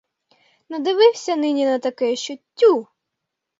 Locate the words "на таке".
1.65-2.15